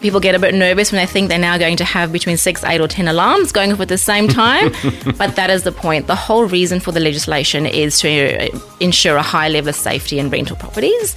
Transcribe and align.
People 0.00 0.18
get 0.18 0.34
a 0.34 0.38
bit 0.38 0.54
nervous 0.54 0.90
when 0.92 0.98
they 0.98 1.04
think 1.04 1.28
they're 1.28 1.38
now 1.38 1.58
going 1.58 1.76
to 1.76 1.84
have 1.84 2.10
between 2.10 2.38
six, 2.38 2.64
eight, 2.64 2.80
or 2.80 2.88
10 2.88 3.06
alarms 3.06 3.52
going 3.52 3.70
off 3.70 3.80
at 3.80 3.88
the 3.88 3.98
same 3.98 4.28
time. 4.28 4.72
but 5.18 5.36
that 5.36 5.50
is 5.50 5.62
the 5.62 5.72
point. 5.72 6.06
The 6.06 6.16
whole 6.16 6.46
reason 6.46 6.80
for 6.80 6.90
the 6.90 7.00
legislation 7.00 7.66
is 7.66 7.98
to 8.00 8.50
ensure 8.82 9.18
a 9.18 9.22
high 9.22 9.48
level 9.48 9.68
of 9.68 9.74
safety 9.74 10.18
in 10.18 10.30
rental 10.30 10.56
properties. 10.56 11.14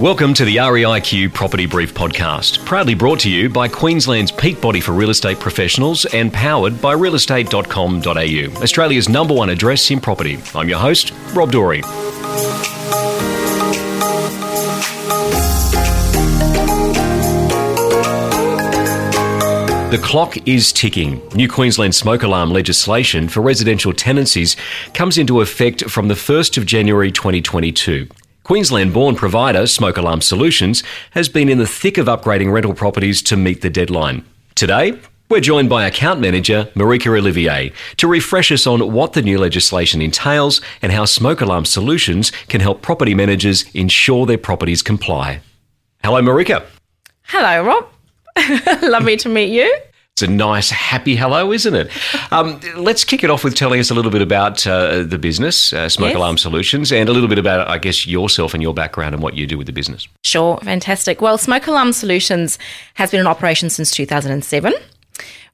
Welcome 0.00 0.34
to 0.34 0.44
the 0.44 0.56
REIQ 0.56 1.32
Property 1.32 1.66
Brief 1.66 1.94
podcast, 1.94 2.64
proudly 2.66 2.94
brought 2.94 3.20
to 3.20 3.30
you 3.30 3.48
by 3.48 3.68
Queensland's 3.68 4.32
peak 4.32 4.60
body 4.60 4.80
for 4.80 4.90
real 4.90 5.10
estate 5.10 5.38
professionals 5.38 6.06
and 6.06 6.32
powered 6.32 6.82
by 6.82 6.92
realestate.com.au, 6.92 8.62
Australia's 8.62 9.08
number 9.08 9.32
one 9.32 9.50
address 9.50 9.92
in 9.92 10.00
property. 10.00 10.40
I'm 10.56 10.68
your 10.68 10.80
host, 10.80 11.12
Rob 11.34 11.52
Dory. 11.52 11.82
The 19.92 19.98
clock 19.98 20.48
is 20.48 20.72
ticking. 20.72 21.20
New 21.34 21.50
Queensland 21.50 21.94
smoke 21.94 22.22
alarm 22.22 22.48
legislation 22.48 23.28
for 23.28 23.42
residential 23.42 23.92
tenancies 23.92 24.56
comes 24.94 25.18
into 25.18 25.42
effect 25.42 25.90
from 25.90 26.08
the 26.08 26.14
1st 26.14 26.56
of 26.56 26.64
January 26.64 27.12
2022. 27.12 28.08
Queensland 28.42 28.94
born 28.94 29.16
provider 29.16 29.66
Smoke 29.66 29.98
Alarm 29.98 30.22
Solutions 30.22 30.82
has 31.10 31.28
been 31.28 31.50
in 31.50 31.58
the 31.58 31.66
thick 31.66 31.98
of 31.98 32.06
upgrading 32.06 32.50
rental 32.50 32.72
properties 32.72 33.20
to 33.20 33.36
meet 33.36 33.60
the 33.60 33.68
deadline. 33.68 34.24
Today, 34.54 34.98
we're 35.28 35.40
joined 35.40 35.68
by 35.68 35.84
account 35.84 36.20
manager 36.20 36.70
Marika 36.74 37.14
Olivier 37.14 37.70
to 37.98 38.08
refresh 38.08 38.50
us 38.50 38.66
on 38.66 38.94
what 38.94 39.12
the 39.12 39.20
new 39.20 39.36
legislation 39.36 40.00
entails 40.00 40.62
and 40.80 40.90
how 40.90 41.04
Smoke 41.04 41.42
Alarm 41.42 41.66
Solutions 41.66 42.30
can 42.48 42.62
help 42.62 42.80
property 42.80 43.14
managers 43.14 43.66
ensure 43.74 44.24
their 44.24 44.38
properties 44.38 44.80
comply. 44.80 45.42
Hello, 46.02 46.22
Marika. 46.22 46.64
Hello, 47.24 47.62
Rob. 47.62 47.92
Lovely 48.82 49.16
to 49.18 49.28
meet 49.28 49.52
you. 49.52 49.74
It's 50.14 50.22
a 50.22 50.26
nice, 50.26 50.68
happy 50.68 51.16
hello, 51.16 51.52
isn't 51.52 51.74
it? 51.74 51.90
Um, 52.30 52.60
let's 52.76 53.02
kick 53.02 53.24
it 53.24 53.30
off 53.30 53.44
with 53.44 53.54
telling 53.54 53.80
us 53.80 53.90
a 53.90 53.94
little 53.94 54.10
bit 54.10 54.20
about 54.20 54.66
uh, 54.66 55.04
the 55.04 55.16
business, 55.18 55.72
uh, 55.72 55.88
Smoke 55.88 56.10
yes. 56.10 56.16
Alarm 56.16 56.36
Solutions, 56.36 56.92
and 56.92 57.08
a 57.08 57.12
little 57.12 57.30
bit 57.30 57.38
about, 57.38 57.66
I 57.66 57.78
guess, 57.78 58.06
yourself 58.06 58.52
and 58.52 58.62
your 58.62 58.74
background 58.74 59.14
and 59.14 59.22
what 59.22 59.34
you 59.34 59.46
do 59.46 59.56
with 59.56 59.66
the 59.66 59.72
business. 59.72 60.06
Sure, 60.22 60.58
fantastic. 60.58 61.22
Well, 61.22 61.38
Smoke 61.38 61.66
Alarm 61.66 61.94
Solutions 61.94 62.58
has 62.94 63.10
been 63.10 63.20
in 63.20 63.26
operation 63.26 63.70
since 63.70 63.90
2007. 63.90 64.74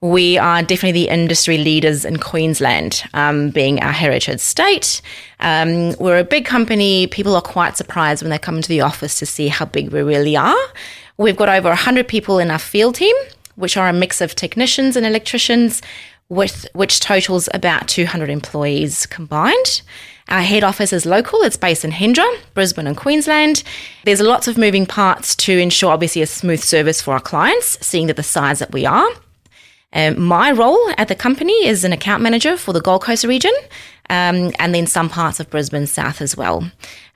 We 0.01 0.39
are 0.39 0.63
definitely 0.63 1.05
the 1.05 1.09
industry 1.09 1.59
leaders 1.59 2.05
in 2.05 2.19
Queensland, 2.19 3.05
um, 3.15 3.51
being 3.51 3.81
our 3.81 3.93
heritage 3.93 4.41
state. 4.41 5.03
Um, 5.39 5.93
we're 6.01 6.19
a 6.19 6.25
big 6.25 6.45
company. 6.45 7.07
People 7.07 7.35
are 7.37 7.43
quite 7.43 7.77
surprised 7.77 8.23
when 8.23 8.31
they 8.31 8.39
come 8.39 8.57
into 8.57 8.69
the 8.69 8.81
office 8.81 9.19
to 9.21 9.27
see 9.27 9.49
how 9.49 9.67
big 9.67 9.91
we 9.93 10.03
really 10.03 10.37
are. 10.37 10.57
We've 11.19 11.37
got 11.37 11.49
over 11.49 11.69
100 11.71 12.07
people 12.07 12.39
in 12.39 12.49
our 12.49 12.61
field 12.61 12.95
team, 12.95 13.15
which 13.57 13.77
are 13.77 13.89
a 13.89 13.93
mix 13.93 14.21
of 14.21 14.37
technicians 14.37 14.95
and 14.95 15.05
electricians, 15.05 15.83
with 16.29 16.69
which 16.75 17.01
totals 17.01 17.49
about 17.53 17.89
200 17.89 18.31
employees 18.31 19.05
combined. 19.07 19.83
Our 20.29 20.43
head 20.43 20.63
office 20.63 20.93
is 20.93 21.05
local, 21.05 21.43
it's 21.43 21.57
based 21.57 21.85
in 21.85 21.91
Hendra, 21.91 22.25
Brisbane, 22.55 22.87
and 22.87 22.97
Queensland. 22.97 23.65
There's 24.05 24.21
lots 24.21 24.47
of 24.47 24.57
moving 24.57 24.87
parts 24.87 25.35
to 25.37 25.59
ensure, 25.59 25.91
obviously, 25.91 26.23
a 26.23 26.27
smooth 26.27 26.61
service 26.61 27.03
for 27.03 27.15
our 27.15 27.21
clients, 27.21 27.85
seeing 27.85 28.07
that 28.07 28.17
the 28.17 28.23
size 28.23 28.61
that 28.61 28.73
we 28.73 28.87
are. 28.87 29.09
Um, 29.93 30.21
my 30.21 30.51
role 30.51 30.79
at 30.99 31.09
the 31.09 31.15
company 31.15 31.67
is 31.67 31.85
an 31.85 31.93
account 31.93 32.23
manager 32.23 32.57
for 32.57 32.73
the 32.73 32.81
Gold 32.81 33.03
Coast 33.03 33.25
region 33.25 33.53
um, 34.11 34.53
and 34.59 34.75
then 34.75 34.87
some 34.87 35.09
parts 35.09 35.41
of 35.41 35.49
Brisbane 35.51 35.87
South 35.87 36.21
as 36.21 36.37
well. 36.37 36.71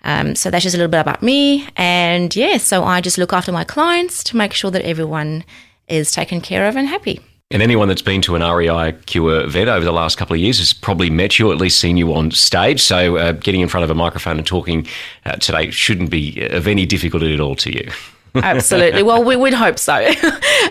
Um, 0.04 0.34
so 0.34 0.50
that's 0.50 0.64
just 0.64 0.74
a 0.74 0.78
little 0.78 0.90
bit 0.90 1.00
about 1.00 1.22
me. 1.22 1.68
And 1.76 2.34
yeah, 2.34 2.56
so 2.56 2.84
I 2.84 3.00
just 3.00 3.18
look 3.18 3.32
after 3.32 3.52
my 3.52 3.64
clients 3.64 4.24
to 4.24 4.36
make 4.36 4.52
sure 4.52 4.70
that 4.70 4.82
everyone 4.82 5.44
is 5.88 6.12
taken 6.12 6.40
care 6.40 6.66
of 6.66 6.76
and 6.76 6.88
happy. 6.88 7.20
And 7.50 7.62
anyone 7.62 7.88
that's 7.88 8.02
been 8.02 8.22
to 8.22 8.34
an 8.34 8.40
REI 8.40 8.68
REIQ 8.68 9.44
event 9.44 9.68
over 9.68 9.84
the 9.84 9.92
last 9.92 10.16
couple 10.16 10.32
of 10.32 10.40
years 10.40 10.58
has 10.58 10.72
probably 10.72 11.10
met 11.10 11.38
you, 11.38 11.50
or 11.50 11.52
at 11.52 11.58
least 11.58 11.78
seen 11.78 11.98
you 11.98 12.14
on 12.14 12.30
stage. 12.30 12.80
So 12.80 13.18
uh, 13.18 13.32
getting 13.32 13.60
in 13.60 13.68
front 13.68 13.84
of 13.84 13.90
a 13.90 13.94
microphone 13.94 14.38
and 14.38 14.46
talking 14.46 14.86
uh, 15.26 15.36
today 15.36 15.70
shouldn't 15.70 16.10
be 16.10 16.46
of 16.46 16.66
any 16.66 16.86
difficulty 16.86 17.34
at 17.34 17.40
all 17.40 17.54
to 17.56 17.70
you. 17.70 17.90
Absolutely. 18.34 19.02
Well, 19.02 19.22
we 19.24 19.36
would 19.36 19.54
hope 19.54 19.78
so. 19.78 19.96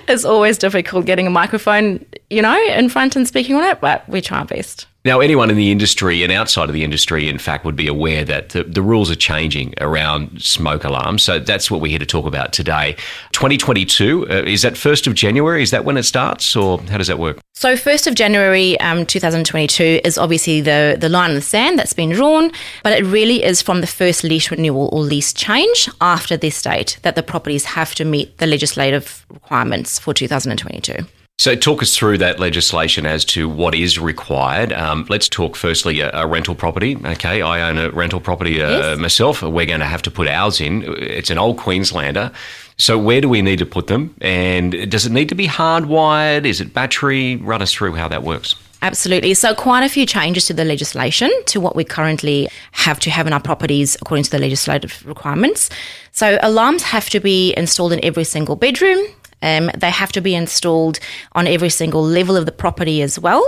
it's 0.07 0.25
always 0.25 0.57
difficult 0.57 1.05
getting 1.05 1.27
a 1.27 1.29
microphone, 1.29 2.05
you 2.29 2.41
know, 2.41 2.57
in 2.67 2.89
front 2.89 3.15
and 3.15 3.27
speaking 3.27 3.55
on 3.55 3.63
it, 3.63 3.79
but 3.79 4.07
we 4.09 4.21
try 4.21 4.39
our 4.39 4.45
best. 4.45 4.87
Now, 5.03 5.19
anyone 5.19 5.49
in 5.49 5.57
the 5.57 5.71
industry 5.71 6.21
and 6.21 6.31
outside 6.31 6.69
of 6.69 6.73
the 6.73 6.83
industry, 6.83 7.27
in 7.27 7.39
fact, 7.39 7.65
would 7.65 7.75
be 7.75 7.87
aware 7.87 8.23
that 8.23 8.49
the, 8.49 8.63
the, 8.63 8.83
rules 8.83 9.09
are 9.09 9.15
changing 9.15 9.73
around 9.81 10.39
smoke 10.43 10.83
alarms. 10.83 11.23
So 11.23 11.39
that's 11.39 11.71
what 11.71 11.81
we're 11.81 11.89
here 11.89 11.97
to 11.97 12.05
talk 12.05 12.27
about 12.27 12.53
today. 12.53 12.95
2022, 13.31 14.27
uh, 14.29 14.33
is 14.43 14.61
that 14.61 14.73
1st 14.73 15.07
of 15.07 15.15
January? 15.15 15.63
Is 15.63 15.71
that 15.71 15.85
when 15.85 15.97
it 15.97 16.03
starts, 16.03 16.55
or 16.55 16.79
how 16.81 16.99
does 16.99 17.07
that 17.07 17.17
work? 17.17 17.39
So, 17.55 17.73
1st 17.73 18.07
of 18.07 18.15
January 18.15 18.79
um, 18.79 19.07
2022 19.07 20.01
is 20.03 20.19
obviously 20.19 20.61
the, 20.61 20.97
the 20.99 21.09
line 21.09 21.31
in 21.31 21.35
the 21.35 21.41
sand 21.41 21.79
that's 21.79 21.93
been 21.93 22.11
drawn, 22.11 22.51
but 22.83 22.93
it 22.93 23.03
really 23.03 23.43
is 23.43 23.59
from 23.59 23.81
the 23.81 23.87
first 23.87 24.23
lease 24.23 24.51
renewal 24.51 24.87
or 24.91 25.01
lease 25.01 25.33
change 25.33 25.89
after 25.99 26.37
this 26.37 26.61
date 26.61 26.99
that 27.01 27.15
the 27.15 27.23
properties 27.23 27.65
have 27.65 27.95
to 27.95 28.05
meet 28.05 28.37
the 28.37 28.45
legislative 28.45 29.25
requirements 29.29 29.97
for 29.97 30.13
2022. 30.13 31.07
So, 31.41 31.55
talk 31.55 31.81
us 31.81 31.97
through 31.97 32.19
that 32.19 32.39
legislation 32.39 33.07
as 33.07 33.25
to 33.25 33.49
what 33.49 33.73
is 33.73 33.97
required. 33.97 34.71
Um, 34.73 35.07
let's 35.09 35.27
talk 35.27 35.55
firstly 35.55 35.99
a, 36.01 36.11
a, 36.13 36.27
rental 36.27 36.53
property. 36.53 36.95
Okay, 37.03 37.41
I 37.41 37.67
own 37.67 37.79
a 37.79 37.89
rental 37.89 38.19
property 38.19 38.61
uh, 38.61 38.69
yes. 38.69 38.99
myself. 38.99 39.41
We're 39.41 39.65
going 39.65 39.79
to 39.79 39.87
have 39.87 40.03
to 40.03 40.11
put 40.11 40.27
ours 40.27 40.61
in. 40.61 40.83
It's 40.99 41.31
an 41.31 41.39
old 41.39 41.57
Queenslander. 41.57 42.31
So, 42.77 42.95
where 42.99 43.21
do 43.21 43.27
we 43.27 43.41
need 43.41 43.57
to 43.57 43.65
put 43.65 43.87
them? 43.87 44.13
And 44.21 44.87
does 44.91 45.07
it 45.07 45.11
need 45.11 45.29
to 45.29 45.35
be 45.35 45.47
hardwired? 45.47 46.45
Is 46.45 46.61
it 46.61 46.75
battery? 46.75 47.37
Run 47.37 47.63
us 47.63 47.73
through 47.73 47.95
how 47.95 48.07
that 48.07 48.21
works. 48.21 48.53
Absolutely. 48.83 49.33
So, 49.33 49.55
quite 49.55 49.83
a 49.83 49.89
few 49.89 50.05
changes 50.05 50.45
to 50.45 50.53
the 50.53 50.63
legislation 50.63 51.31
to 51.47 51.59
what 51.59 51.75
we 51.75 51.83
currently 51.83 52.49
have 52.73 52.99
to 52.99 53.09
have 53.09 53.25
in 53.25 53.33
our 53.33 53.41
properties 53.41 53.97
according 53.99 54.25
to 54.25 54.29
the 54.29 54.37
legislative 54.37 55.03
requirements. 55.07 55.71
So, 56.11 56.37
alarms 56.43 56.83
have 56.83 57.09
to 57.09 57.19
be 57.19 57.55
installed 57.57 57.93
in 57.93 58.05
every 58.05 58.25
single 58.25 58.55
bedroom, 58.55 59.03
um, 59.41 59.71
they 59.77 59.89
have 59.89 60.11
to 60.13 60.21
be 60.21 60.35
installed 60.35 60.99
on 61.33 61.47
every 61.47 61.69
single 61.69 62.03
level 62.03 62.37
of 62.37 62.45
the 62.45 62.51
property 62.51 63.01
as 63.01 63.17
well, 63.19 63.43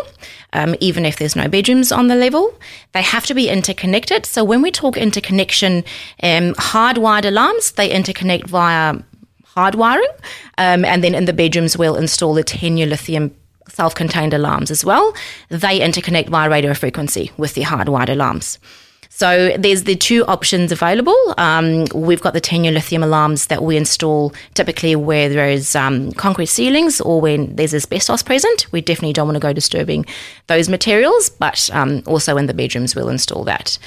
um, 0.53 0.75
even 0.79 1.05
if 1.05 1.17
there's 1.17 1.35
no 1.35 1.47
bedrooms 1.47 1.91
on 1.91 2.07
the 2.07 2.15
level. 2.15 2.53
They 2.93 3.01
have 3.01 3.25
to 3.27 3.33
be 3.33 3.49
interconnected. 3.49 4.25
So 4.25 4.43
when 4.43 4.61
we 4.61 4.71
talk 4.71 4.97
interconnection, 4.97 5.83
um, 6.21 6.53
hardwired 6.55 7.25
alarms, 7.25 7.73
they 7.73 7.89
interconnect 7.89 8.47
via 8.47 8.95
hardwiring. 9.55 10.13
Um, 10.57 10.85
and 10.85 11.03
then 11.03 11.15
in 11.15 11.25
the 11.25 11.33
bedrooms, 11.33 11.77
we'll 11.77 11.95
install 11.95 12.33
the 12.33 12.43
10 12.43 12.75
lithium 12.77 13.35
self 13.69 13.95
contained 13.95 14.33
alarms 14.33 14.71
as 14.71 14.83
well. 14.83 15.13
They 15.49 15.79
interconnect 15.79 16.29
via 16.29 16.49
radio 16.49 16.73
frequency 16.73 17.31
with 17.37 17.53
the 17.53 17.61
hardwired 17.61 18.09
alarms. 18.09 18.59
So 19.15 19.55
there's 19.59 19.83
the 19.83 19.95
two 19.95 20.25
options 20.25 20.71
available. 20.71 21.15
Um, 21.37 21.85
we've 21.93 22.19
got 22.19 22.33
the 22.33 22.41
10 22.41 22.63
year 22.63 22.73
lithium 22.73 23.03
alarms 23.03 23.45
that 23.45 23.61
we 23.61 23.77
install 23.77 24.33
typically 24.55 24.95
where 24.95 25.29
there's 25.29 25.75
um, 25.75 26.13
concrete 26.13 26.47
ceilings 26.47 26.99
or 26.99 27.21
when 27.21 27.55
there's 27.55 27.75
asbestos 27.75 28.23
present. 28.23 28.65
We 28.71 28.81
definitely 28.81 29.13
don't 29.13 29.27
want 29.27 29.35
to 29.35 29.39
go 29.39 29.53
disturbing 29.53 30.07
those 30.47 30.67
materials, 30.67 31.29
but 31.29 31.69
um, 31.73 32.01
also 32.07 32.37
in 32.37 32.47
the 32.47 32.55
bedrooms 32.55 32.95
we'll 32.95 33.09
install 33.09 33.43
that. 33.43 33.77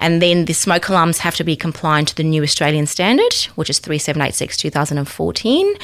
And 0.00 0.20
then 0.20 0.46
the 0.46 0.52
smoke 0.52 0.88
alarms 0.88 1.18
have 1.18 1.36
to 1.36 1.44
be 1.44 1.54
compliant 1.54 2.08
to 2.08 2.16
the 2.16 2.24
new 2.24 2.42
Australian 2.42 2.86
standard, 2.86 3.34
which 3.54 3.70
is 3.70 3.78
3786 3.78 4.56
2014. 4.56 5.74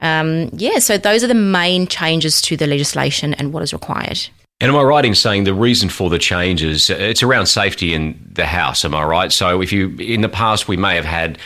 Um, 0.00 0.50
yeah, 0.52 0.80
so 0.80 0.98
those 0.98 1.22
are 1.22 1.28
the 1.28 1.34
main 1.34 1.86
changes 1.86 2.42
to 2.42 2.56
the 2.56 2.66
legislation 2.66 3.34
and 3.34 3.52
what 3.52 3.62
is 3.62 3.72
required. 3.72 4.28
And 4.60 4.70
am 4.72 4.76
I 4.76 4.82
right 4.82 5.04
in 5.04 5.14
saying 5.14 5.44
the 5.44 5.54
reason 5.54 5.88
for 5.88 6.10
the 6.10 6.18
changes 6.18 6.90
it's 6.90 7.22
around 7.22 7.46
safety 7.46 7.94
in 7.94 8.18
the 8.32 8.46
house? 8.46 8.84
Am 8.84 8.94
I 8.94 9.04
right? 9.04 9.32
So 9.32 9.62
if 9.62 9.72
you 9.72 9.90
in 9.98 10.20
the 10.20 10.28
past 10.28 10.66
we 10.66 10.76
may 10.76 10.96
have 10.96 11.04
had 11.04 11.38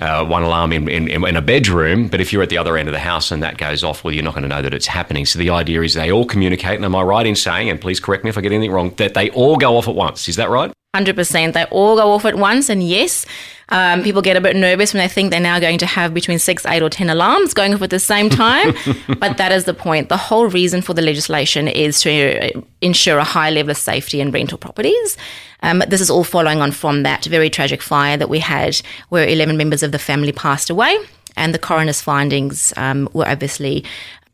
uh, 0.00 0.24
one 0.24 0.42
alarm 0.44 0.72
in, 0.72 0.88
in, 0.88 1.08
in, 1.08 1.36
a 1.36 1.42
bedroom, 1.42 2.08
but 2.08 2.20
if 2.20 2.32
you're 2.32 2.42
at 2.42 2.48
the 2.48 2.58
other 2.58 2.76
end 2.76 2.88
of 2.88 2.92
the 2.92 3.00
house 3.00 3.30
and 3.30 3.42
that 3.42 3.58
goes 3.58 3.84
off, 3.84 4.04
well, 4.04 4.14
you're 4.14 4.24
not 4.24 4.32
going 4.32 4.42
to 4.42 4.48
know 4.48 4.62
that 4.62 4.72
it's 4.72 4.86
happening. 4.86 5.26
So 5.26 5.38
the 5.38 5.50
idea 5.50 5.82
is 5.82 5.94
they 5.94 6.10
all 6.10 6.24
communicate. 6.24 6.76
And 6.76 6.84
am 6.84 6.94
I 6.94 7.02
right 7.02 7.26
in 7.26 7.36
saying, 7.36 7.68
and 7.68 7.80
please 7.80 8.00
correct 8.00 8.24
me 8.24 8.30
if 8.30 8.38
I 8.38 8.40
get 8.40 8.52
anything 8.52 8.72
wrong, 8.72 8.94
that 8.96 9.14
they 9.14 9.28
all 9.30 9.56
go 9.56 9.76
off 9.76 9.88
at 9.88 9.94
once? 9.94 10.28
Is 10.28 10.36
that 10.36 10.48
right? 10.48 10.72
100%. 10.94 11.54
They 11.54 11.64
all 11.70 11.96
go 11.96 12.12
off 12.12 12.26
at 12.26 12.34
once. 12.34 12.68
And 12.68 12.82
yes, 12.82 13.24
um, 13.70 14.02
people 14.02 14.20
get 14.20 14.36
a 14.36 14.42
bit 14.42 14.54
nervous 14.54 14.92
when 14.92 15.02
they 15.02 15.08
think 15.08 15.30
they're 15.30 15.40
now 15.40 15.58
going 15.58 15.78
to 15.78 15.86
have 15.86 16.12
between 16.12 16.38
six, 16.38 16.66
eight, 16.66 16.82
or 16.82 16.90
10 16.90 17.08
alarms 17.08 17.54
going 17.54 17.72
off 17.72 17.80
at 17.80 17.88
the 17.88 17.98
same 17.98 18.28
time. 18.28 18.74
but 19.18 19.38
that 19.38 19.52
is 19.52 19.64
the 19.64 19.72
point. 19.72 20.10
The 20.10 20.18
whole 20.18 20.48
reason 20.48 20.82
for 20.82 20.92
the 20.92 21.00
legislation 21.00 21.66
is 21.66 22.02
to 22.02 22.62
ensure 22.82 23.16
a 23.16 23.24
high 23.24 23.48
level 23.48 23.70
of 23.70 23.78
safety 23.78 24.20
in 24.20 24.32
rental 24.32 24.58
properties. 24.58 25.16
Um, 25.62 25.82
this 25.88 26.02
is 26.02 26.10
all 26.10 26.24
following 26.24 26.60
on 26.60 26.72
from 26.72 27.04
that 27.04 27.24
very 27.24 27.48
tragic 27.48 27.80
fire 27.80 28.18
that 28.18 28.28
we 28.28 28.40
had 28.40 28.76
where 29.08 29.26
11 29.26 29.56
members 29.56 29.82
of 29.82 29.92
the 29.92 29.98
family 29.98 30.32
passed 30.32 30.68
away. 30.68 30.94
And 31.38 31.54
the 31.54 31.58
coroner's 31.58 32.02
findings 32.02 32.74
um, 32.76 33.08
were 33.14 33.26
obviously 33.26 33.82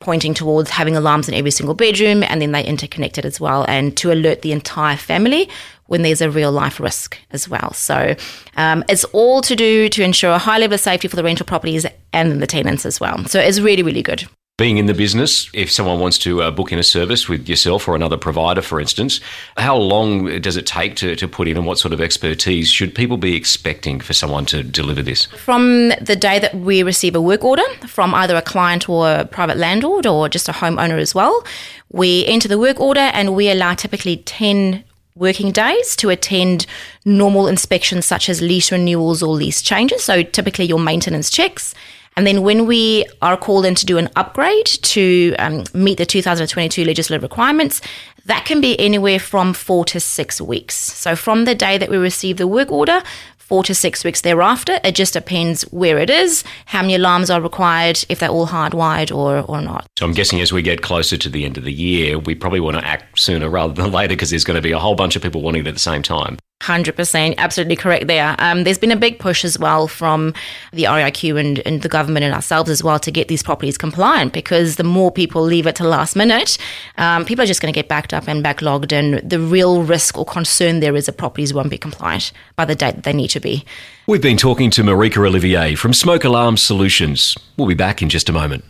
pointing 0.00 0.34
towards 0.34 0.70
having 0.70 0.96
alarms 0.96 1.28
in 1.28 1.34
every 1.34 1.50
single 1.50 1.74
bedroom 1.74 2.22
and 2.22 2.40
then 2.40 2.52
they 2.52 2.64
interconnected 2.64 3.24
as 3.26 3.40
well 3.40 3.64
and 3.68 3.96
to 3.96 4.12
alert 4.12 4.42
the 4.42 4.52
entire 4.52 4.96
family 4.96 5.48
when 5.86 6.02
there's 6.02 6.20
a 6.20 6.30
real 6.30 6.52
life 6.52 6.78
risk 6.78 7.18
as 7.30 7.48
well. 7.48 7.72
So 7.72 8.14
um, 8.56 8.84
it's 8.88 9.04
all 9.04 9.40
to 9.42 9.56
do 9.56 9.88
to 9.88 10.02
ensure 10.02 10.32
a 10.32 10.38
high 10.38 10.58
level 10.58 10.74
of 10.74 10.80
safety 10.80 11.08
for 11.08 11.16
the 11.16 11.24
rental 11.24 11.46
properties 11.46 11.86
and 12.12 12.40
the 12.40 12.46
tenants 12.46 12.86
as 12.86 13.00
well. 13.00 13.24
So 13.24 13.40
it's 13.40 13.58
really, 13.58 13.82
really 13.82 14.02
good 14.02 14.28
being 14.58 14.76
in 14.76 14.86
the 14.86 14.92
business, 14.92 15.48
if 15.54 15.70
someone 15.70 16.00
wants 16.00 16.18
to 16.18 16.42
uh, 16.42 16.50
book 16.50 16.72
in 16.72 16.80
a 16.80 16.82
service 16.82 17.28
with 17.28 17.48
yourself 17.48 17.86
or 17.86 17.94
another 17.94 18.16
provider, 18.16 18.60
for 18.60 18.80
instance, 18.80 19.20
how 19.56 19.76
long 19.76 20.40
does 20.40 20.56
it 20.56 20.66
take 20.66 20.96
to, 20.96 21.14
to 21.14 21.28
put 21.28 21.46
in 21.46 21.56
and 21.56 21.64
what 21.64 21.78
sort 21.78 21.94
of 21.94 22.00
expertise 22.00 22.68
should 22.68 22.92
people 22.92 23.16
be 23.16 23.36
expecting 23.36 24.00
for 24.00 24.12
someone 24.12 24.44
to 24.46 24.64
deliver 24.64 25.00
this? 25.00 25.26
From 25.26 25.90
the 26.00 26.16
day 26.16 26.40
that 26.40 26.56
we 26.56 26.82
receive 26.82 27.14
a 27.14 27.20
work 27.20 27.44
order 27.44 27.62
from 27.86 28.12
either 28.16 28.34
a 28.34 28.42
client 28.42 28.88
or 28.88 29.08
a 29.08 29.24
private 29.24 29.56
landlord 29.56 30.06
or 30.06 30.28
just 30.28 30.48
a 30.48 30.52
homeowner 30.52 30.98
as 30.98 31.14
well, 31.14 31.44
we 31.90 32.26
enter 32.26 32.48
the 32.48 32.58
work 32.58 32.80
order 32.80 33.00
and 33.14 33.36
we 33.36 33.48
allow 33.48 33.74
typically 33.74 34.16
10 34.18 34.82
working 35.14 35.52
days 35.52 35.94
to 35.96 36.10
attend 36.10 36.66
normal 37.04 37.46
inspections 37.46 38.06
such 38.06 38.28
as 38.28 38.42
lease 38.42 38.72
renewals 38.72 39.22
or 39.22 39.34
lease 39.34 39.62
changes. 39.62 40.02
So 40.02 40.24
typically 40.24 40.64
your 40.64 40.80
maintenance 40.80 41.30
checks 41.30 41.76
and 42.18 42.26
then 42.26 42.42
when 42.42 42.66
we 42.66 43.06
are 43.22 43.36
called 43.36 43.64
in 43.64 43.76
to 43.76 43.86
do 43.86 43.96
an 43.96 44.08
upgrade 44.16 44.66
to 44.66 45.36
um, 45.38 45.62
meet 45.72 45.98
the 45.98 46.04
2022 46.04 46.84
legislative 46.84 47.22
requirements, 47.22 47.80
that 48.24 48.44
can 48.44 48.60
be 48.60 48.76
anywhere 48.80 49.20
from 49.20 49.54
four 49.54 49.84
to 49.84 50.00
six 50.00 50.40
weeks. 50.40 50.74
So 50.74 51.14
from 51.14 51.44
the 51.44 51.54
day 51.54 51.78
that 51.78 51.88
we 51.88 51.96
receive 51.96 52.38
the 52.38 52.48
work 52.48 52.72
order, 52.72 53.04
four 53.36 53.62
to 53.62 53.72
six 53.72 54.02
weeks 54.02 54.22
thereafter. 54.22 54.80
It 54.82 54.96
just 54.96 55.12
depends 55.12 55.62
where 55.70 55.96
it 55.96 56.10
is, 56.10 56.42
how 56.66 56.82
many 56.82 56.96
alarms 56.96 57.30
are 57.30 57.40
required, 57.40 58.04
if 58.08 58.18
they're 58.18 58.28
all 58.30 58.48
hardwired 58.48 59.14
or, 59.14 59.42
or 59.42 59.60
not. 59.60 59.86
So 59.96 60.04
I'm 60.04 60.12
guessing 60.12 60.40
as 60.40 60.52
we 60.52 60.60
get 60.60 60.82
closer 60.82 61.16
to 61.16 61.28
the 61.28 61.44
end 61.44 61.56
of 61.56 61.62
the 61.62 61.72
year, 61.72 62.18
we 62.18 62.34
probably 62.34 62.58
want 62.58 62.78
to 62.78 62.84
act 62.84 63.16
sooner 63.16 63.48
rather 63.48 63.74
than 63.74 63.92
later 63.98 64.16
because 64.16 64.30
there's 64.30 64.42
going 64.42 64.56
to 64.56 64.60
be 64.60 64.72
a 64.72 64.78
whole 64.80 64.96
bunch 64.96 65.14
of 65.14 65.22
people 65.22 65.40
wanting 65.40 65.60
it 65.60 65.68
at 65.68 65.74
the 65.74 65.78
same 65.78 66.02
time. 66.02 66.36
100%, 66.60 67.36
absolutely 67.38 67.76
correct 67.76 68.08
there. 68.08 68.34
Um, 68.38 68.64
there's 68.64 68.78
been 68.78 68.90
a 68.90 68.96
big 68.96 69.18
push 69.18 69.44
as 69.44 69.58
well 69.58 69.86
from 69.86 70.34
the 70.72 70.84
RIQ 70.84 71.38
and, 71.38 71.60
and 71.60 71.82
the 71.82 71.88
government 71.88 72.24
and 72.24 72.34
ourselves 72.34 72.68
as 72.68 72.82
well 72.82 72.98
to 72.98 73.10
get 73.12 73.28
these 73.28 73.42
properties 73.42 73.78
compliant 73.78 74.32
because 74.32 74.76
the 74.76 74.84
more 74.84 75.12
people 75.12 75.40
leave 75.42 75.66
it 75.66 75.76
to 75.76 75.84
last 75.84 76.16
minute, 76.16 76.58
um, 76.96 77.24
people 77.24 77.44
are 77.44 77.46
just 77.46 77.62
going 77.62 77.72
to 77.72 77.78
get 77.78 77.88
backed 77.88 78.12
up 78.12 78.26
and 78.26 78.44
backlogged. 78.44 78.92
And 78.92 79.28
the 79.28 79.38
real 79.38 79.84
risk 79.84 80.18
or 80.18 80.24
concern 80.24 80.80
there 80.80 80.96
is 80.96 81.06
that 81.06 81.16
properties 81.16 81.54
won't 81.54 81.70
be 81.70 81.78
compliant 81.78 82.32
by 82.56 82.64
the 82.64 82.74
date 82.74 83.04
they 83.04 83.12
need 83.12 83.28
to 83.28 83.40
be. 83.40 83.64
We've 84.08 84.22
been 84.22 84.36
talking 84.36 84.70
to 84.72 84.82
Marika 84.82 85.24
Olivier 85.24 85.76
from 85.76 85.94
Smoke 85.94 86.24
Alarm 86.24 86.56
Solutions. 86.56 87.36
We'll 87.56 87.68
be 87.68 87.74
back 87.74 88.02
in 88.02 88.08
just 88.08 88.28
a 88.28 88.32
moment. 88.32 88.64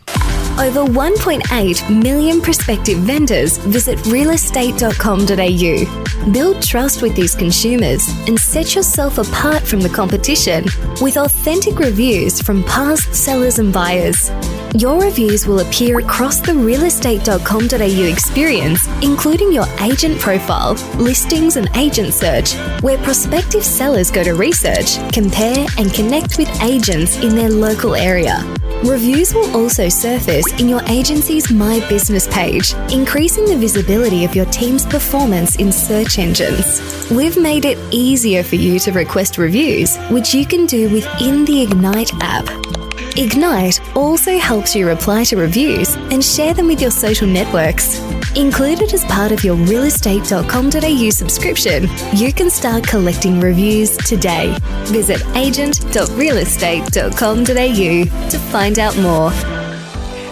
Over 0.59 0.81
1.8 0.81 2.03
million 2.03 2.41
prospective 2.41 2.99
vendors 2.99 3.57
visit 3.59 3.97
realestate.com.au. 3.99 6.31
Build 6.33 6.61
trust 6.61 7.01
with 7.01 7.15
these 7.15 7.33
consumers 7.33 8.05
and 8.27 8.37
set 8.37 8.75
yourself 8.75 9.19
apart 9.19 9.63
from 9.63 9.79
the 9.79 9.87
competition 9.87 10.65
with 10.99 11.15
authentic 11.15 11.79
reviews 11.79 12.41
from 12.41 12.65
past 12.65 13.15
sellers 13.15 13.59
and 13.59 13.71
buyers. 13.71 14.29
Your 14.75 15.01
reviews 15.01 15.47
will 15.47 15.61
appear 15.61 15.99
across 15.99 16.41
the 16.41 16.51
realestate.com.au 16.51 18.11
experience, 18.11 18.85
including 19.01 19.53
your 19.53 19.67
agent 19.79 20.19
profile, 20.19 20.73
listings, 20.97 21.55
and 21.55 21.69
agent 21.77 22.13
search, 22.13 22.55
where 22.81 22.97
prospective 22.97 23.63
sellers 23.63 24.11
go 24.11 24.25
to 24.25 24.33
research, 24.33 24.97
compare, 25.13 25.65
and 25.77 25.93
connect 25.93 26.37
with 26.37 26.49
agents 26.61 27.15
in 27.23 27.33
their 27.33 27.49
local 27.49 27.95
area. 27.95 28.43
Reviews 28.83 29.33
will 29.33 29.53
also 29.57 29.89
surface 29.89 30.47
in 30.53 30.69
your 30.69 30.81
agency's 30.87 31.51
My 31.51 31.85
Business 31.89 32.29
page, 32.29 32.73
increasing 32.93 33.43
the 33.43 33.57
visibility 33.57 34.23
of 34.23 34.35
your 34.35 34.45
team's 34.45 34.85
performance 34.85 35.57
in 35.57 35.69
search 35.69 36.17
engines. 36.17 36.79
We've 37.11 37.37
made 37.37 37.65
it 37.65 37.77
easier 37.91 38.41
for 38.41 38.55
you 38.55 38.79
to 38.79 38.93
request 38.93 39.37
reviews, 39.37 39.97
which 40.09 40.33
you 40.33 40.45
can 40.45 40.65
do 40.65 40.89
within 40.93 41.43
the 41.43 41.61
Ignite 41.61 42.11
app. 42.21 42.78
Ignite 43.19 43.79
also 43.97 44.37
helps 44.37 44.73
you 44.73 44.87
reply 44.87 45.25
to 45.25 45.35
reviews 45.35 45.93
and 45.95 46.23
share 46.23 46.53
them 46.53 46.67
with 46.67 46.79
your 46.79 46.89
social 46.89 47.27
networks. 47.27 47.99
Included 48.37 48.93
as 48.93 49.03
part 49.05 49.33
of 49.33 49.43
your 49.43 49.57
realestate.com.au 49.57 51.09
subscription, 51.09 51.89
you 52.15 52.31
can 52.31 52.49
start 52.49 52.87
collecting 52.87 53.41
reviews 53.41 53.97
today. 53.97 54.55
Visit 54.85 55.21
agent.realestate.com.au 55.35 58.29
to 58.29 58.39
find 58.39 58.79
out 58.79 58.97
more. 58.99 59.58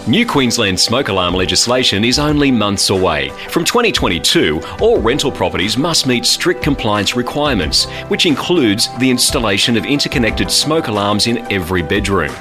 New 0.08 0.26
Queensland 0.26 0.80
smoke 0.80 1.10
alarm 1.10 1.34
legislation 1.34 2.06
is 2.06 2.18
only 2.18 2.50
months 2.50 2.90
away. 2.92 3.28
From 3.50 3.66
2022, 3.66 4.62
all 4.80 5.02
rental 5.02 5.30
properties 5.30 5.78
must 5.78 6.08
meet 6.08 6.26
strict 6.26 6.64
compliance 6.64 7.18
requirements, 7.18 7.88
which 8.08 8.26
includes 8.26 8.88
the 9.00 9.10
installation 9.10 9.76
of 9.76 9.86
interconnected 9.86 10.50
smoke 10.50 10.88
alarms 10.88 11.28
in 11.28 11.40
every 11.52 11.82
bedroom. 11.82 12.34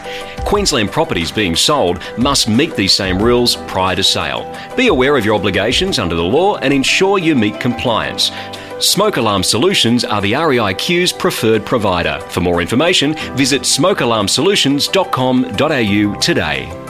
Queensland 0.45 0.93
properties 0.93 1.33
being 1.33 1.57
sold 1.57 2.01
must 2.17 2.49
meet 2.49 2.77
these 2.77 2.93
same 2.93 3.21
rules 3.21 3.57
prior 3.67 3.97
to 3.97 4.05
sale. 4.05 4.49
Be 4.77 4.87
aware 4.87 5.17
of 5.17 5.25
your 5.25 5.35
obligations 5.35 5.99
under 5.99 6.15
the 6.15 6.23
law 6.23 6.59
and 6.59 6.73
ensure 6.73 7.19
you 7.19 7.35
meet 7.35 7.59
compliance. 7.59 8.31
Smoke 8.79 9.17
Alarm 9.17 9.43
Solutions 9.43 10.05
are 10.05 10.21
the 10.21 10.35
REIQ's 10.35 11.13
preferred 11.13 11.67
provider. 11.67 12.21
For 12.29 12.41
more 12.41 12.61
information, 12.61 13.15
visit 13.35 13.63
smokealarmsolutions.com.au 13.63 16.21
today. 16.21 16.86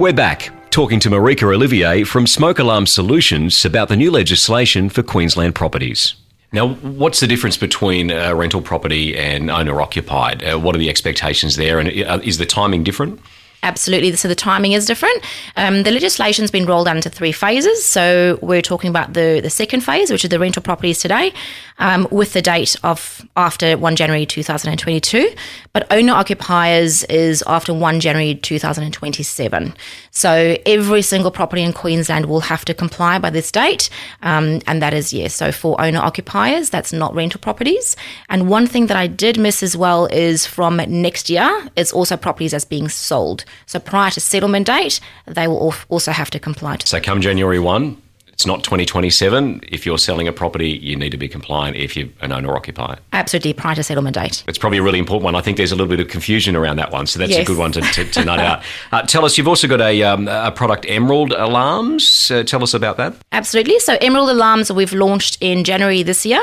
We're 0.00 0.14
back 0.14 0.50
talking 0.70 0.98
to 1.00 1.10
Marika 1.10 1.42
Olivier 1.54 2.04
from 2.04 2.26
Smoke 2.26 2.58
Alarm 2.58 2.86
Solutions 2.86 3.64
about 3.64 3.88
the 3.88 3.96
new 3.96 4.10
legislation 4.10 4.88
for 4.88 5.02
Queensland 5.02 5.54
properties. 5.54 6.14
Now, 6.50 6.74
what's 6.74 7.20
the 7.20 7.26
difference 7.26 7.56
between 7.56 8.10
a 8.10 8.34
rental 8.34 8.62
property 8.62 9.16
and 9.16 9.50
owner 9.50 9.80
occupied? 9.80 10.42
Uh, 10.42 10.58
what 10.58 10.74
are 10.74 10.78
the 10.78 10.88
expectations 10.88 11.56
there, 11.56 11.78
and 11.78 11.88
uh, 12.04 12.20
is 12.24 12.38
the 12.38 12.46
timing 12.46 12.84
different? 12.84 13.20
Absolutely. 13.64 14.14
So 14.16 14.26
the 14.26 14.34
timing 14.34 14.72
is 14.72 14.86
different. 14.86 15.22
Um, 15.56 15.84
the 15.84 15.92
legislation's 15.92 16.50
been 16.50 16.66
rolled 16.66 16.88
out 16.88 16.96
into 16.96 17.08
three 17.08 17.30
phases. 17.30 17.84
So 17.84 18.38
we're 18.42 18.62
talking 18.62 18.90
about 18.90 19.12
the, 19.12 19.38
the 19.40 19.50
second 19.50 19.82
phase, 19.82 20.10
which 20.10 20.24
is 20.24 20.30
the 20.30 20.40
rental 20.40 20.62
properties 20.62 20.98
today, 20.98 21.32
um, 21.78 22.08
with 22.10 22.32
the 22.32 22.42
date 22.42 22.74
of 22.82 23.24
after 23.36 23.78
1 23.78 23.94
January 23.94 24.26
2022. 24.26 25.32
But 25.72 25.86
owner 25.92 26.12
occupiers 26.12 27.04
is 27.04 27.44
after 27.46 27.72
1 27.72 28.00
January 28.00 28.34
2027. 28.34 29.74
So 30.10 30.56
every 30.66 31.02
single 31.02 31.30
property 31.30 31.62
in 31.62 31.72
Queensland 31.72 32.26
will 32.26 32.40
have 32.40 32.64
to 32.64 32.74
comply 32.74 33.20
by 33.20 33.30
this 33.30 33.52
date. 33.52 33.90
Um, 34.22 34.60
and 34.66 34.82
that 34.82 34.92
is, 34.92 35.12
yes, 35.12 35.34
so 35.34 35.52
for 35.52 35.80
owner 35.80 36.00
occupiers, 36.00 36.68
that's 36.68 36.92
not 36.92 37.14
rental 37.14 37.40
properties. 37.40 37.94
And 38.28 38.48
one 38.48 38.66
thing 38.66 38.86
that 38.86 38.96
I 38.96 39.06
did 39.06 39.38
miss 39.38 39.62
as 39.62 39.76
well 39.76 40.06
is 40.06 40.46
from 40.46 40.78
next 40.88 41.30
year, 41.30 41.68
it's 41.76 41.92
also 41.92 42.16
properties 42.16 42.52
as 42.52 42.64
being 42.64 42.88
sold. 42.88 43.44
So 43.66 43.78
prior 43.78 44.10
to 44.10 44.20
settlement 44.20 44.66
date, 44.66 45.00
they 45.26 45.46
will 45.46 45.74
also 45.88 46.12
have 46.12 46.30
to 46.30 46.38
comply 46.38 46.76
to. 46.76 46.86
So 46.86 47.00
come 47.00 47.20
January 47.20 47.58
1, 47.58 47.96
it's 48.42 48.46
not 48.46 48.64
2027. 48.64 49.60
If 49.68 49.86
you're 49.86 49.98
selling 49.98 50.26
a 50.26 50.32
property, 50.32 50.70
you 50.70 50.96
need 50.96 51.10
to 51.10 51.16
be 51.16 51.28
compliant 51.28 51.76
if 51.76 51.96
you're 51.96 52.08
an 52.22 52.32
owner 52.32 52.56
occupier. 52.56 52.98
Absolutely, 53.12 53.52
prior 53.52 53.74
to 53.74 53.82
settlement 53.82 54.14
date. 54.14 54.42
It's 54.48 54.58
probably 54.58 54.78
a 54.78 54.82
really 54.82 54.98
important 54.98 55.24
one. 55.24 55.36
I 55.36 55.42
think 55.42 55.58
there's 55.58 55.70
a 55.70 55.76
little 55.76 55.88
bit 55.88 56.00
of 56.00 56.08
confusion 56.08 56.56
around 56.56 56.76
that 56.76 56.90
one, 56.90 57.06
so 57.06 57.18
that's 57.18 57.30
yes. 57.30 57.42
a 57.42 57.44
good 57.44 57.58
one 57.58 57.72
to, 57.72 57.80
to, 57.80 58.04
to 58.04 58.24
note 58.24 58.38
out. 58.40 58.64
Uh, 58.90 59.02
tell 59.02 59.24
us, 59.24 59.36
you've 59.36 59.48
also 59.48 59.68
got 59.68 59.80
a, 59.80 60.02
um, 60.02 60.28
a 60.28 60.50
product, 60.50 60.86
Emerald 60.88 61.32
Alarms. 61.32 62.30
Uh, 62.30 62.42
tell 62.42 62.62
us 62.62 62.74
about 62.74 62.96
that. 62.96 63.14
Absolutely. 63.32 63.78
So, 63.78 63.96
Emerald 64.00 64.30
Alarms 64.30 64.72
we've 64.72 64.92
launched 64.92 65.38
in 65.40 65.62
January 65.62 66.02
this 66.02 66.26
year. 66.26 66.42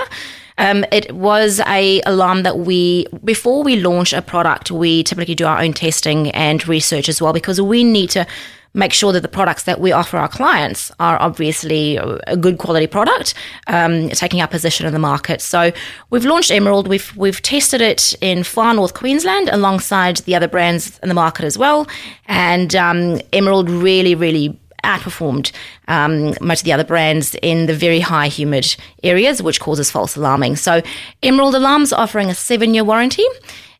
Um, 0.60 0.86
it 0.92 1.12
was 1.13 1.62
a 1.62 2.01
alarm 2.01 2.44
that 2.44 2.60
we 2.60 3.08
before 3.24 3.63
we 3.63 3.78
launch 3.78 4.13
a 4.13 4.22
product, 4.22 4.70
we 4.70 5.04
typically 5.04 5.34
do 5.34 5.46
our 5.46 5.60
own 5.60 5.74
testing 5.74 6.30
and 6.32 6.68
research 6.68 7.10
as 7.10 7.22
well 7.22 7.34
because 7.34 7.60
we 7.60 7.84
need 7.84 8.10
to 8.12 8.28
make 8.74 8.94
sure 8.94 9.12
that 9.12 9.22
the 9.22 9.28
products 9.28 9.63
that 9.63 9.80
we 9.80 9.92
offer 9.92 10.18
our 10.18 10.28
clients 10.28 10.92
are 11.00 11.20
obviously 11.20 11.98
a 11.98 12.38
good 12.38 12.60
quality 12.60 12.86
product, 12.86 13.34
um, 13.68 14.10
taking 14.10 14.42
our 14.42 14.48
position 14.48 14.86
in 14.86 14.94
the 14.94 15.00
market. 15.00 15.42
So 15.42 15.72
we've 16.12 16.25
launched 16.25 16.51
Emerald. 16.51 16.88
We've 16.88 17.16
we've 17.16 17.42
tested 17.42 17.82
it 17.82 18.13
in 18.22 18.44
far 18.44 18.74
north 18.74 18.94
Queensland 18.94 19.50
alongside 19.50 20.18
the 20.18 20.36
other 20.36 20.48
brands 20.48 21.00
in 21.01 21.10
the 21.10 21.16
market 21.16 21.46
as 21.46 21.58
well, 21.58 21.88
and 22.28 22.75
um, 22.75 23.22
Emerald 23.34 23.70
really 23.70 24.13
really 24.13 24.60
outperformed 24.84 25.52
um, 25.88 26.34
most 26.42 26.62
of 26.62 26.66
the 26.66 26.74
other 26.74 26.84
brands 26.84 27.36
in 27.42 27.66
the 27.66 27.76
very 27.76 28.00
high 28.00 28.28
humid 28.28 28.76
areas, 29.04 29.42
which 29.42 29.60
causes 29.60 29.92
false 29.92 30.16
alarming. 30.16 30.56
So, 30.56 30.82
Emerald 31.24 31.56
Alarms 31.56 31.94
offering 31.94 32.30
a 32.30 32.36
seven 32.36 32.74
year 32.74 32.84
warranty. 32.84 33.26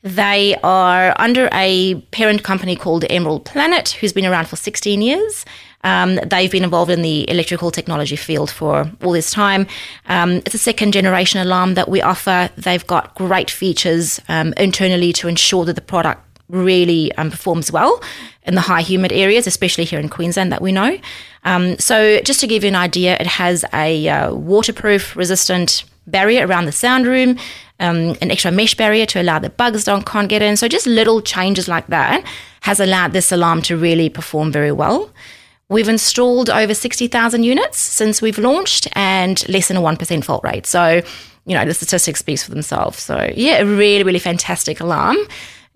They 0.02 0.56
are 0.64 1.14
under 1.18 1.50
a 1.52 1.96
parent 2.12 2.44
company 2.44 2.78
called 2.78 3.04
Emerald 3.10 3.44
Planet, 3.44 3.90
who's 3.90 4.14
been 4.14 4.26
around 4.26 4.48
for 4.48 4.56
16 4.56 5.02
years. 5.02 5.46
Um, 5.84 6.16
they've 6.26 6.52
been 6.52 6.64
involved 6.64 6.92
in 6.92 7.02
the 7.02 7.30
electrical 7.30 7.72
technology 7.72 8.16
field 8.16 8.50
for 8.50 8.90
all 9.04 9.12
this 9.12 9.32
time. 9.32 9.68
Um, 10.08 10.38
it's 10.46 10.56
a 10.56 10.60
second 10.60 10.94
generation 10.94 11.40
alarm 11.42 11.74
that 11.76 11.90
we 11.90 12.02
offer. 12.02 12.50
They've 12.58 12.86
got 12.86 13.16
great 13.16 13.50
features 13.50 14.20
um, 14.28 14.54
internally 14.58 15.14
to 15.14 15.28
ensure 15.28 15.66
that 15.66 15.74
the 15.74 15.82
product 15.82 16.29
really 16.50 17.14
um, 17.14 17.32
performs 17.32 17.72
well 17.72 18.02
in 18.44 18.56
the 18.56 18.62
high 18.62 18.82
humid 18.82 19.12
areas, 19.12 19.48
especially 19.48 19.86
here 19.86 20.00
in 20.00 20.10
Queensland 20.10 20.52
that 20.52 20.62
we 20.62 20.72
know. 20.72 20.98
Um, 21.46 21.78
so, 21.78 22.20
just 22.22 22.40
to 22.42 22.48
give 22.48 22.64
you 22.64 22.70
an 22.70 22.76
idea, 22.76 23.16
it 23.20 23.28
has 23.28 23.64
a 23.74 24.10
uh, 24.10 24.34
waterproof, 24.34 25.16
resistant 25.16 25.84
barrier 26.08 26.46
around 26.46 26.66
the 26.66 26.72
sound 26.72 27.06
room, 27.06 27.38
um, 27.80 28.16
an 28.22 28.32
extra 28.32 28.52
mesh 28.52 28.76
barrier 28.76 29.06
to 29.06 29.22
allow 29.22 29.40
the 29.40 29.50
bugs 29.50 29.84
don't 29.84 30.06
can't 30.06 30.28
get 30.28 30.42
in. 30.42 30.58
So, 30.58 30.68
just 30.68 30.86
little 30.86 31.22
changes 31.22 31.68
like 31.68 31.88
that 31.88 32.26
has 32.62 32.80
allowed 32.80 33.14
this 33.14 33.32
alarm 33.32 33.62
to 33.64 33.78
really 33.78 34.10
perform 34.10 34.52
very 34.52 34.72
well. 34.72 35.10
We've 35.70 35.88
installed 35.88 36.50
over 36.50 36.74
60,000 36.74 37.44
units 37.44 37.78
since 37.78 38.24
we've 38.24 38.40
launched 38.40 38.88
and 38.94 39.48
less 39.48 39.68
than 39.68 39.78
a 39.78 39.82
1% 39.82 40.24
fault 40.24 40.44
rate. 40.44 40.66
So, 40.66 41.04
you 41.46 41.54
know, 41.56 41.64
the 41.64 41.76
statistics 41.76 42.20
speaks 42.20 42.44
for 42.44 42.50
themselves. 42.50 43.00
So, 43.00 43.32
yeah, 43.36 43.60
a 43.60 43.66
really, 43.66 44.04
really 44.04 44.20
fantastic 44.20 44.80
alarm. 44.80 45.18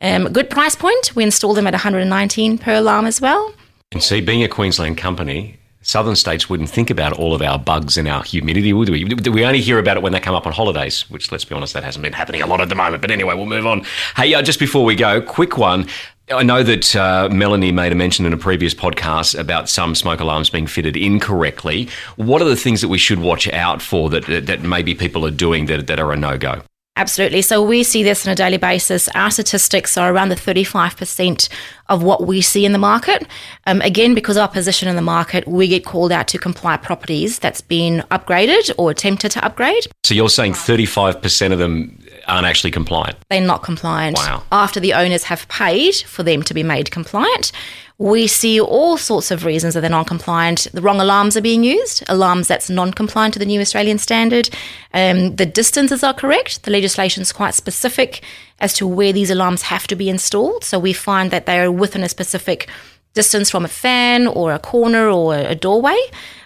Um, 0.04 0.26
good 0.26 0.50
price 0.50 0.76
point. 0.76 1.16
We 1.16 1.24
installed 1.24 1.58
them 1.58 1.66
at 1.66 1.74
119 1.74 2.58
per 2.58 2.74
alarm 2.74 3.06
as 3.06 3.22
well. 3.22 3.54
And 3.94 4.04
see, 4.04 4.20
being 4.20 4.44
a 4.44 4.50
Queensland 4.50 4.98
company, 4.98 5.58
southern 5.82 6.18
states 6.18 6.50
wouldn't 6.50 6.70
think 6.70 6.90
about 6.90 7.14
all 7.14 7.34
of 7.34 7.42
our 7.42 7.58
bugs 7.58 7.98
and 7.98 8.08
our 8.08 8.22
humidity, 8.22 8.74
would 8.74 8.90
we? 8.90 9.06
We 9.06 9.46
only 9.46 9.62
hear 9.62 9.80
about 9.80 9.96
it 9.96 10.04
when 10.04 10.12
they 10.12 10.20
come 10.20 10.36
up 10.36 10.46
on 10.46 10.52
holidays, 10.52 11.10
which, 11.10 11.32
let's 11.32 11.46
be 11.46 11.56
honest, 11.56 11.74
that 11.74 11.86
hasn't 11.86 12.04
been 12.04 12.14
happening 12.14 12.42
a 12.42 12.48
lot 12.48 12.60
at 12.60 12.68
the 12.68 12.76
moment. 12.76 13.02
But 13.02 13.12
anyway, 13.12 13.34
we'll 13.34 13.46
move 13.46 13.66
on. 13.66 13.86
Hey, 14.18 14.34
uh, 14.34 14.42
just 14.42 14.60
before 14.60 14.84
we 14.84 14.96
go, 14.96 15.22
quick 15.22 15.58
one. 15.58 15.88
I 16.32 16.44
know 16.44 16.64
that 16.64 16.96
uh, 16.96 17.30
Melanie 17.32 17.72
made 17.72 17.92
a 17.92 17.96
mention 17.96 18.26
in 18.26 18.34
a 18.34 18.38
previous 18.38 18.74
podcast 18.74 19.38
about 19.38 19.70
some 19.70 19.94
smoke 19.94 20.20
alarms 20.20 20.50
being 20.50 20.68
fitted 20.68 20.98
incorrectly. 20.98 21.90
What 22.16 22.42
are 22.42 22.48
the 22.48 22.56
things 22.56 22.82
that 22.82 22.88
we 22.88 22.98
should 22.98 23.20
watch 23.20 23.48
out 23.50 23.82
for 23.82 24.10
that, 24.10 24.26
that, 24.28 24.48
that 24.48 24.62
maybe 24.64 24.96
people 24.96 25.26
are 25.26 25.32
doing 25.32 25.66
that, 25.68 25.88
that 25.88 26.00
are 26.00 26.12
a 26.12 26.18
no 26.18 26.38
go? 26.38 26.62
Absolutely. 26.96 27.42
So 27.42 27.64
we 27.64 27.84
see 27.84 28.04
this 28.04 28.28
on 28.28 28.32
a 28.32 28.36
daily 28.36 28.58
basis. 28.58 29.08
Our 29.10 29.32
statistics 29.32 29.98
are 29.98 30.14
around 30.14 30.30
the 30.30 30.36
35% 30.36 31.50
of 31.90 32.04
what 32.04 32.28
we 32.28 32.40
see 32.40 32.66
in 32.66 32.72
the 32.72 32.78
market. 32.78 33.28
Um, 33.66 33.82
again, 33.82 34.14
because 34.14 34.38
of 34.38 34.42
our 34.42 34.48
position 34.48 34.88
in 34.88 34.96
the 34.96 35.02
market, 35.02 35.48
we 35.48 35.68
get 35.68 35.86
called 35.86 36.12
out 36.12 36.28
to 36.28 36.38
comply 36.38 36.78
properties 36.78 37.40
that's 37.40 37.62
been 37.62 38.04
upgraded 38.12 38.72
or 38.78 38.92
attempted 38.92 39.32
to 39.32 39.44
upgrade. 39.44 39.88
So 40.04 40.14
you're 40.14 40.30
saying 40.30 40.54
35% 40.54 41.52
of 41.52 41.58
them 41.58 41.98
aren't 42.28 42.46
actually 42.46 42.72
compliant? 42.72 43.18
They're 43.30 43.42
not 43.42 43.64
compliant. 43.64 44.18
Wow. 44.18 44.44
After 44.52 44.80
the 44.80 44.94
owners 44.94 45.24
have 45.26 45.48
paid 45.48 45.96
for 45.96 46.24
them 46.24 46.44
to 46.44 46.54
be 46.54 46.64
made 46.64 46.92
compliant, 46.92 47.52
we 47.98 48.28
see 48.28 48.60
all 48.60 48.98
sorts 48.98 49.32
of 49.32 49.46
reasons 49.46 49.74
that 49.74 49.82
they're 49.82 49.90
non 49.90 50.06
compliant. 50.06 50.68
The 50.74 50.82
wrong 50.82 51.00
alarms 51.00 51.38
are 51.38 51.42
being 51.42 51.64
used, 51.64 52.04
alarms 52.08 52.48
that's 52.48 52.70
non 52.70 52.92
compliant 52.92 53.34
to 53.34 53.40
the 53.40 53.46
new 53.46 53.62
Australian 53.62 53.98
standard. 53.98 54.50
Um, 54.94 55.36
the 55.36 55.46
distances 55.46 56.04
are 56.04 56.14
correct. 56.14 56.64
The 56.64 56.72
legislation 56.72 57.22
is 57.22 57.32
quite 57.32 57.54
specific 57.54 58.24
as 58.60 58.74
to 58.74 58.88
where 58.88 59.14
these 59.14 59.30
alarms 59.30 59.64
have 59.64 59.88
to 59.88 59.96
be 59.96 60.10
installed. 60.10 60.64
So 60.64 60.80
we 60.80 60.94
find 60.94 61.32
that 61.32 61.46
they 61.46 61.60
are 61.60 61.72
within 61.72 62.04
a 62.04 62.10
specific 62.10 62.68
distance 63.14 63.52
from 63.52 63.64
a 63.64 63.68
fan 63.68 64.28
or 64.28 64.54
a 64.54 64.60
corner 64.60 65.08
or 65.08 65.36
a 65.36 65.56
doorway. 65.56 65.98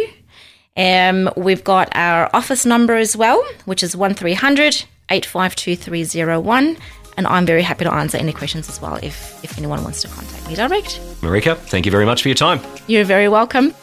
Um, 0.78 1.30
we've 1.38 1.64
got 1.64 1.88
our 1.96 2.30
office 2.34 2.66
number 2.66 2.96
as 2.96 3.16
well, 3.16 3.42
which 3.66 3.82
is 3.82 3.96
1300 3.96 4.84
852301 5.10 6.78
and 7.18 7.28
I'm 7.28 7.46
very 7.46 7.62
happy 7.62 7.86
to 7.86 7.94
answer 7.94 8.18
any 8.18 8.34
questions 8.34 8.70
as 8.70 8.82
well 8.82 8.96
if, 8.96 9.44
if 9.44 9.58
anyone 9.58 9.84
wants 9.84 10.02
to 10.02 10.08
contact 10.08 10.48
me 10.48 10.56
direct. 10.56 11.00
Marika, 11.22 11.58
thank 11.58 11.86
you 11.86 11.92
very 11.92 12.06
much 12.06 12.22
for 12.22 12.28
your 12.28 12.36
time. 12.36 12.60
You're 12.88 13.06
very 13.06 13.30
welcome. 13.30 13.74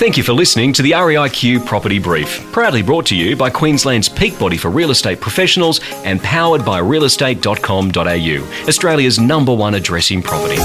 Thank 0.00 0.16
you 0.16 0.22
for 0.22 0.32
listening 0.32 0.72
to 0.72 0.80
the 0.80 0.92
REIQ 0.92 1.66
Property 1.66 1.98
Brief, 1.98 2.50
proudly 2.52 2.80
brought 2.80 3.04
to 3.08 3.14
you 3.14 3.36
by 3.36 3.50
Queensland's 3.50 4.08
peak 4.08 4.38
body 4.38 4.56
for 4.56 4.70
real 4.70 4.92
estate 4.92 5.20
professionals 5.20 5.78
and 6.06 6.22
powered 6.22 6.64
by 6.64 6.80
realestate.com.au, 6.80 8.66
Australia's 8.66 9.18
number 9.20 9.54
one 9.54 9.74
addressing 9.74 10.22
property. 10.22 10.56